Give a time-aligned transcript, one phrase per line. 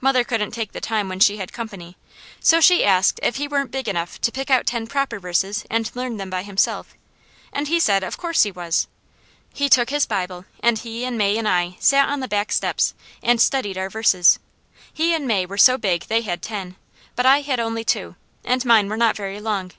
[0.00, 1.98] Mother couldn't take the time when she had company,
[2.40, 5.90] so she asked if he weren't big enough to pick out ten proper verses and
[5.94, 6.94] learn them by himself,
[7.52, 8.86] and he said of course he was.
[9.52, 12.94] He took his Bible and he and May and I sat on the back steps
[13.22, 14.38] and studied our verses.
[14.94, 16.76] He and May were so big they had ten;
[17.14, 18.16] but I had only two,
[18.46, 19.72] and mine were not very long.